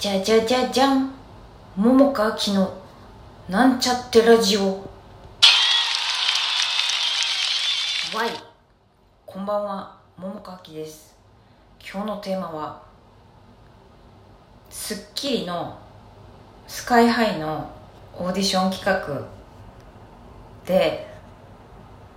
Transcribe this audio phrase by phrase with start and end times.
[0.00, 1.12] じゃじゃじゃじゃん。
[1.76, 2.72] 桃佳明の
[3.50, 4.62] なんちゃってラジオ。
[4.62, 4.70] わ
[8.24, 8.30] い
[9.26, 9.94] こんばんは。
[10.16, 11.14] 桃佳明です。
[11.82, 12.80] 今日のテーマは
[14.70, 15.78] 『スッキリ』の
[16.66, 17.70] スカイハイの
[18.16, 19.26] オーディション企画。
[20.64, 21.06] で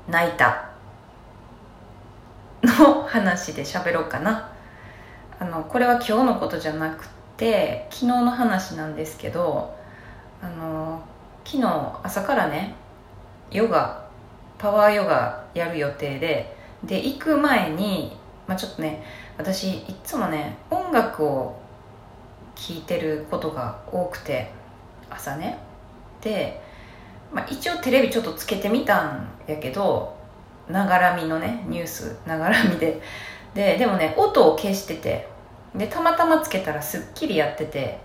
[0.07, 0.69] 泣いた。
[2.63, 4.49] の話で喋ろうかな。
[5.37, 9.75] あのこれは今日のことじゃなくて昨日の話なんですけど
[10.41, 11.01] あの
[11.45, 12.75] 昨日朝からね
[13.51, 14.07] ヨガ
[14.57, 18.15] パワーヨガやる予定でで行く前に、
[18.47, 19.03] まあ、ちょっとね
[19.37, 21.59] 私いつもね音楽を
[22.55, 24.51] 聴いてることが多くて
[25.09, 25.57] 朝ね。
[26.21, 26.61] で、
[27.31, 30.15] まあ、一応テレビちょっとつけてみたんやけど
[30.69, 33.01] ながらみのねニュースながらみで。
[33.53, 35.29] ででもね音を消してて
[35.75, 37.99] でたまたまつけたら『スッキリ』やってて。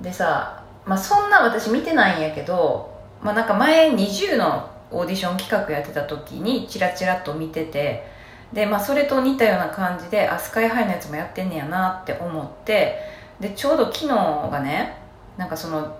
[0.00, 8.14] でさ、まあ、そんな私見てないんやけど、まあ、なんか前20のオーディション企画やってた時にチラチラと見てて。
[8.52, 12.98] で、まあ、それと似たような感じであスカイハイのやつもやってんねやなって思って。
[13.40, 14.96] でちょうど昨日がね
[15.36, 15.96] なんかその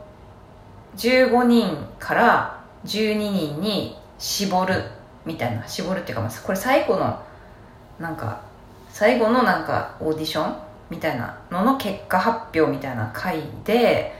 [0.97, 4.85] 15人から12人に絞る
[5.25, 5.67] みたいな。
[5.67, 7.21] 絞るっていうか、これ最後の
[7.99, 8.41] なんか
[8.91, 14.15] 最後のなんかオーディションみたいなのの結果発表みたいな回で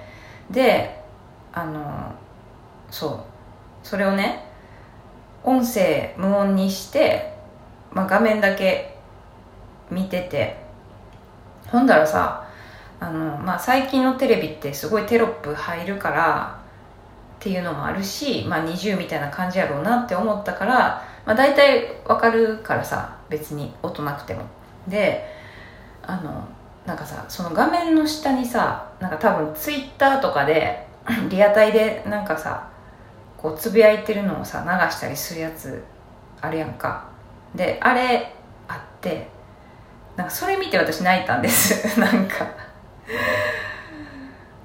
[0.51, 1.03] で
[1.53, 2.15] あの
[2.91, 3.37] そう。
[3.87, 4.45] それをね
[5.45, 7.33] 音声無音にして、
[7.93, 8.97] まあ、画面だけ
[9.93, 10.57] 見てて
[11.69, 12.49] ほんだらさ
[12.99, 16.61] あの、まあ、最近のテレビってすごいテロップ入るから
[17.37, 24.43] っていうのもあるし、まあ、20みたいな感じやろうなって思ったから、まあ、大体わかるからさ別に音なくても。
[24.89, 25.25] で
[26.03, 26.49] あの
[26.87, 30.87] なんかさその画面の下にさなんか多分ツイッターとかで
[31.29, 32.69] リアタイでなんかさ
[33.37, 35.85] こうつぶやいてるのをさ流したりするやつ
[36.41, 37.05] あるやんか。
[37.55, 38.33] であれ
[38.69, 39.29] あって
[40.17, 41.99] なんかそれ見て私泣いたんです。
[42.01, 42.47] なんか。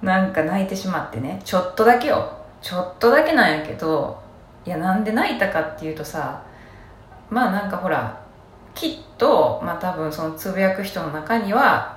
[0.01, 1.39] なんか泣いてしまってね。
[1.43, 2.41] ちょっとだけよ。
[2.61, 4.21] ちょっとだけなんやけど
[4.65, 6.43] いやなんで泣いたかっていうとさ
[7.29, 8.21] まあなんかほら
[8.75, 11.90] きっとまあ多分そのつぶやく人の中には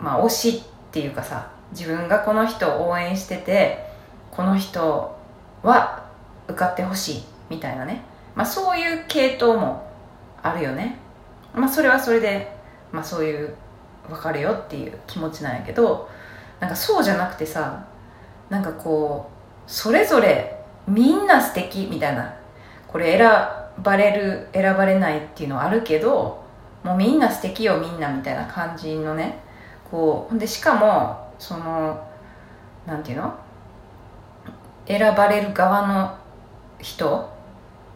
[0.00, 0.62] まあ、推しっ
[0.92, 3.86] ていうかさ自分がこの人を応援してて
[4.30, 5.16] この人
[5.62, 6.06] は
[6.48, 8.02] 受かってほしいみたいなね、
[8.34, 9.90] まあ、そういう系統も
[10.42, 10.98] あるよね、
[11.54, 12.56] まあ、それはそれで、
[12.92, 13.54] まあ、そういう
[14.08, 16.08] 分かるよっていう気持ちなんやけど
[16.60, 17.86] なんかそうじゃなくてさ
[18.48, 19.30] なんかこ
[19.66, 22.36] うそれぞれみんな素敵みたいな
[22.86, 23.28] これ選
[23.82, 26.44] ばれる選ばれないっていうのはあるけど
[26.84, 29.42] もうみんな素敵よみんなみたいな感じのね
[29.90, 32.06] こうでしかもその
[32.86, 33.34] なんていうの？
[34.86, 36.16] 選ばれる側の
[36.78, 37.28] 人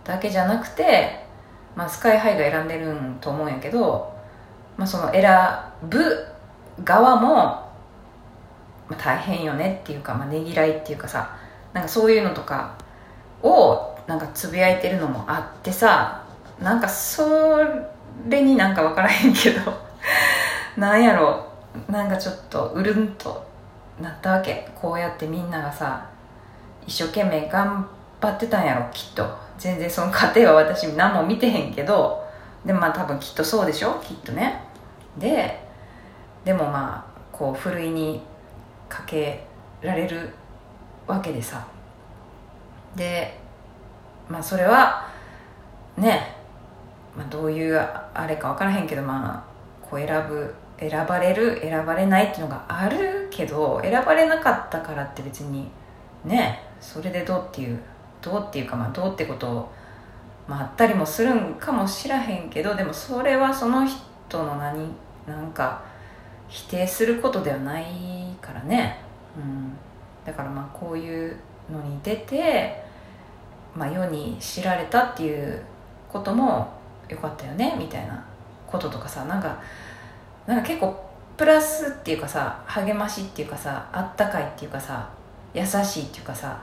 [0.03, 1.25] だけじゃなくて、
[1.77, 4.13] まあ、スカイハイが選んでるんと思うんやけど、
[4.77, 5.31] まあ、その選
[5.89, 6.27] ぶ
[6.83, 7.71] 側も、ま
[8.91, 11.37] あ、大変よねっていうか、まあ、ねぎらいっていうかさ
[11.73, 12.77] なんかそういうのとか
[13.43, 16.25] をなんかつぶやいてるのもあってさ
[16.61, 17.59] なんかそ
[18.29, 19.61] れになんか分からへんけど
[20.77, 21.50] なんやろ？
[21.89, 23.45] なんかちょっとうるんと
[24.01, 24.69] なったわけ。
[24.75, 26.09] こうやってみんながさ
[26.87, 27.87] 一生懸命頑
[28.21, 29.25] 張ってたんやろきっと。
[29.59, 32.25] 全然その過程は私何も見てへんけど
[32.65, 34.65] でもまあ多分きっとそうでしょきっとね。
[35.19, 35.63] で
[36.45, 38.23] でもまあこうふるいに
[38.89, 39.45] かけ
[39.83, 40.31] られる
[41.07, 41.67] わけでさ。
[42.97, 43.39] で
[44.29, 45.07] まあそれは
[45.97, 46.37] ね、
[47.17, 55.69] まあ、どういうあれか分からへんけどまあこう選ぶ選ばれる選ばれないっていうのがあるけど選ばれなかったからって別に
[56.25, 57.79] ねそれでどうっていう
[58.23, 59.73] どうっていうかまあどうってことを、
[60.49, 63.99] まあ、ったりもするんかもしらへんけどでもそれはその人
[64.43, 64.91] の何
[65.27, 65.83] なんか
[66.49, 67.85] 否定することではない
[68.41, 68.99] からね、
[69.37, 69.73] うん、
[70.25, 71.37] だからまあこういう
[71.71, 72.83] のに出て、
[73.77, 75.63] まあ、世に知られたっていう
[76.09, 76.73] ことも
[77.09, 78.25] よかったよねみたいな
[78.67, 79.61] こととかさなんか
[80.51, 85.09] なんか結構プラスっていうかさ励ましっていうかさあったかいっていうかさ
[85.55, 86.61] 優しいっていうかさ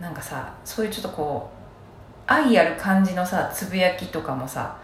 [0.00, 4.76] なんかさそういうちょっとこう愛ある感じのさつぶやきとかもさ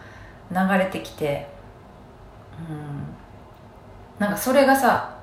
[0.51, 1.47] 流れてきて
[2.69, 3.05] うん。
[4.19, 5.17] なんかそれがさ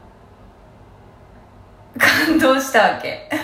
[1.97, 3.29] 感動したわけ。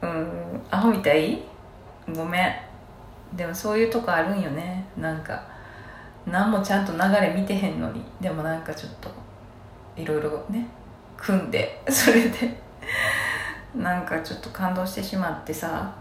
[0.00, 0.62] うん。
[0.70, 1.42] アホみたい？
[2.14, 3.36] ごめん。
[3.36, 4.84] でもそういうとこあるんよね。
[4.96, 5.42] なんか。
[6.26, 8.02] 何もちゃんと流れ見てへんのに。
[8.20, 9.10] でもなんかちょっと
[9.96, 10.66] いろいろね
[11.16, 12.56] 組んで それで
[13.74, 15.92] なんかちょっと感動してしまってさ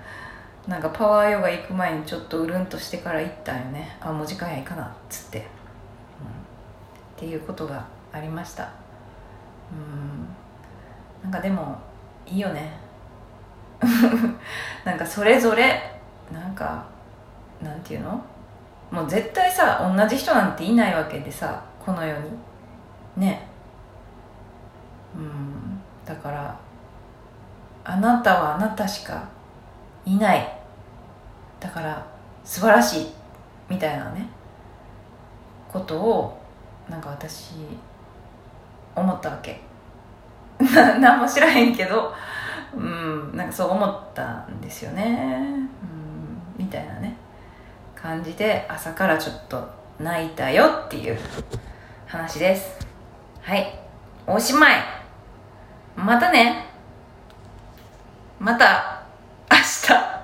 [0.68, 3.98] なんかパワーヨガ行く前にちょっとうるんとしてから行ったんよね。
[4.02, 5.46] あもう時間やいかなっつって、うん、っ
[7.18, 8.70] ていうことがありました。
[9.72, 10.28] うん。
[11.24, 11.78] なんかでも
[12.26, 12.72] いいよね。
[14.86, 16.00] なんかそれぞれ
[16.32, 16.86] なんか
[17.62, 18.22] なんていうの？
[18.92, 22.32] もう絶対さ同じ人なんていないわけでさこの世に。
[23.18, 23.48] ね。
[25.16, 25.82] うん。
[26.06, 26.60] だから
[27.84, 29.28] あなたはあなたしか
[30.06, 30.60] いない。
[31.60, 32.06] だから
[32.44, 33.08] 素晴らしい。
[33.70, 34.28] みたいなね。
[35.72, 36.42] ことを
[36.90, 37.54] なんか私
[38.96, 39.62] 思ったわけ。
[40.60, 42.14] 何も知らへんけど
[42.76, 43.36] うん。
[43.36, 45.04] なんかそう思ったんですよね。
[46.58, 46.66] うん。
[46.66, 47.16] みたいなね。
[48.02, 49.68] 感じで朝からちょっと
[50.00, 51.18] 泣いたよっていう
[52.08, 52.80] 話です。
[53.42, 53.78] はい。
[54.26, 54.76] おしまい。
[55.98, 56.66] またね。
[58.40, 59.04] また
[59.52, 60.19] 明日。